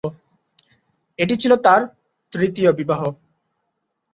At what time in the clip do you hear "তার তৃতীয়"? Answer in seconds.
1.55-2.69